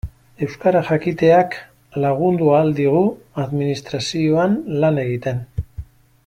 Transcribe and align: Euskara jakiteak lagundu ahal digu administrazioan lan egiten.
Euskara 0.45 0.79
jakiteak 0.85 1.57
lagundu 2.05 2.49
ahal 2.55 2.73
digu 2.79 3.03
administrazioan 3.45 4.57
lan 4.85 4.99
egiten. 5.05 5.45